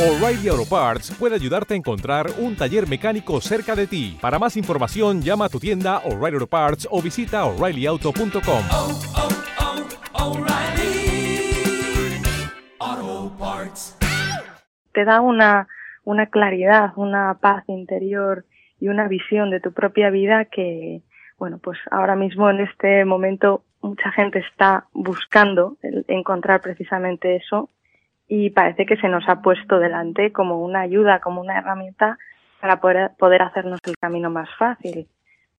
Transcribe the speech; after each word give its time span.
O'Reilly 0.00 0.48
Auto 0.48 0.64
Parts 0.64 1.14
puede 1.18 1.34
ayudarte 1.34 1.74
a 1.74 1.76
encontrar 1.76 2.28
un 2.38 2.56
taller 2.56 2.88
mecánico 2.88 3.38
cerca 3.42 3.76
de 3.76 3.86
ti. 3.86 4.16
Para 4.18 4.38
más 4.38 4.56
información, 4.56 5.20
llama 5.20 5.44
a 5.44 5.48
tu 5.50 5.60
tienda 5.60 5.98
O'Reilly 6.06 6.36
Auto 6.36 6.46
Parts 6.46 6.88
o 6.90 7.02
visita 7.02 7.44
oreillyauto.com. 7.44 8.62
oh, 8.72 8.98
oh, 12.88 13.36
Parts. 13.38 13.98
te 14.92 15.04
da 15.04 15.20
una, 15.20 15.68
una 16.04 16.24
claridad, 16.28 16.92
una 16.96 17.36
paz 17.38 17.64
interior 17.68 18.46
y 18.80 18.88
una 18.88 19.06
visión 19.06 19.50
de 19.50 19.60
tu 19.60 19.74
propia 19.74 20.08
vida 20.08 20.46
que, 20.46 21.02
bueno, 21.36 21.58
pues 21.58 21.78
ahora 21.90 22.16
mismo 22.16 22.48
en 22.48 22.60
este 22.60 23.04
momento 23.04 23.64
mucha 23.82 24.10
gente 24.12 24.38
está 24.38 24.86
buscando 24.94 25.76
encontrar 26.08 26.62
precisamente 26.62 27.36
eso 27.36 27.68
y 28.32 28.50
parece 28.50 28.86
que 28.86 28.96
se 28.96 29.08
nos 29.08 29.28
ha 29.28 29.42
puesto 29.42 29.80
delante 29.80 30.30
como 30.30 30.64
una 30.64 30.82
ayuda, 30.82 31.18
como 31.18 31.40
una 31.40 31.58
herramienta 31.58 32.16
para 32.60 32.80
poder, 32.80 33.10
poder 33.18 33.42
hacernos 33.42 33.80
el 33.84 33.96
camino 34.00 34.30
más 34.30 34.48
fácil. 34.56 35.08